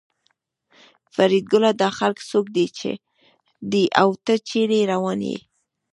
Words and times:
فریدګله 1.13 1.71
دا 1.81 1.89
خلک 1.99 2.19
څوک 2.29 2.45
دي 3.71 3.85
او 4.01 4.09
ته 4.25 4.33
چېرې 4.49 4.79
روان 4.91 5.19
یې 5.29 5.37